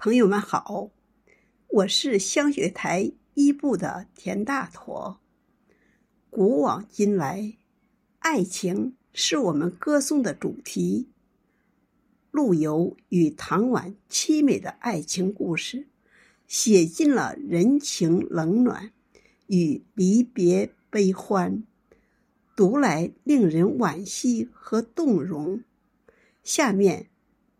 [0.00, 0.92] 朋友们好，
[1.66, 5.18] 我是香雪台一部的田大坨。
[6.30, 7.56] 古往今来，
[8.20, 11.08] 爱情是我们歌颂的主题。
[12.30, 15.88] 陆游与唐婉凄美的爱情故事，
[16.46, 18.92] 写尽了人情冷暖
[19.48, 21.64] 与离别悲欢，
[22.54, 25.64] 读来令人惋惜和动容。
[26.44, 27.10] 下面。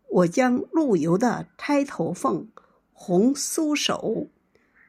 [0.09, 2.47] 我将陆游的《钗头凤·
[2.93, 4.27] 红酥手》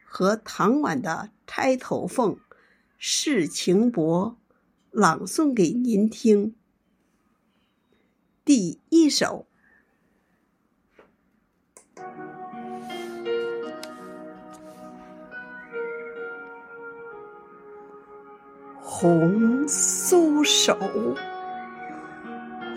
[0.02, 2.32] 和唐婉的《钗头凤·
[2.96, 4.38] 世情薄》
[4.90, 6.54] 朗诵给您听。
[8.46, 9.46] 第一首
[18.80, 20.72] 《红酥手》，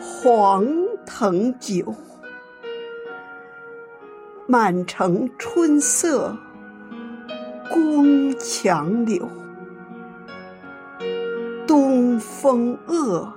[0.01, 0.67] 黄
[1.05, 1.95] 藤酒。
[4.45, 6.37] 满城春色
[7.71, 9.27] 宫墙柳，
[11.65, 13.31] 东风恶，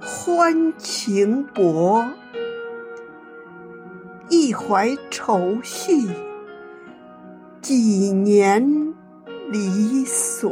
[0.00, 2.02] 欢情薄。
[4.30, 6.08] 一怀愁绪，
[7.60, 8.94] 几年
[9.50, 10.50] 离索。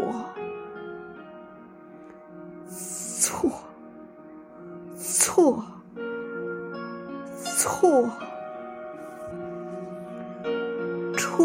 [2.69, 3.51] 错，
[4.95, 5.65] 错，
[7.43, 8.11] 错。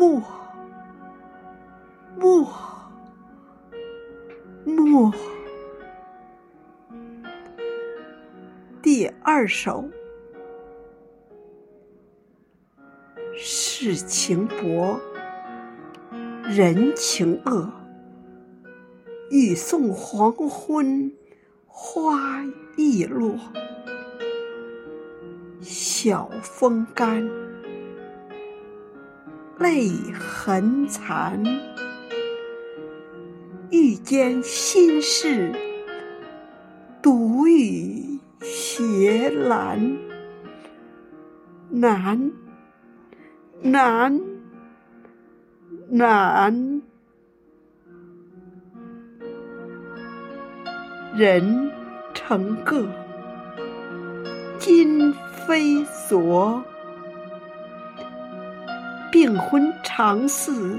[0.00, 0.22] 莫
[2.16, 2.50] 莫
[4.64, 5.12] 莫。
[8.80, 9.90] 第二首，
[13.36, 14.98] 世情薄，
[16.44, 17.70] 人情恶。
[19.30, 21.12] 欲送黄昏，
[21.66, 22.42] 花
[22.78, 23.38] 易落。
[25.60, 27.28] 晓风干，
[29.60, 31.42] 泪痕残。
[33.70, 35.52] 欲笺心事，
[37.02, 39.98] 独语斜阑。
[41.68, 42.32] 难，
[43.60, 44.20] 难，
[45.90, 46.82] 难。
[51.14, 51.70] 人
[52.14, 52.88] 成各，
[54.58, 55.14] 今。
[55.46, 56.62] 非昨，
[59.10, 60.78] 病昏常似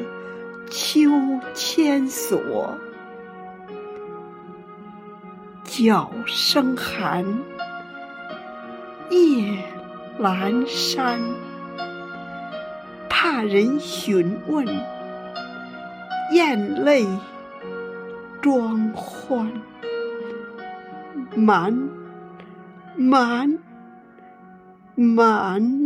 [0.70, 1.10] 秋
[1.54, 2.78] 千索。
[5.64, 7.26] 角声寒，
[9.10, 9.58] 夜
[10.20, 11.20] 阑珊。
[13.10, 14.66] 怕人询问，
[16.34, 17.06] 咽泪
[18.42, 19.52] 装欢。
[21.36, 21.90] 瞒，
[22.96, 23.58] 瞒。
[24.96, 25.81] 满。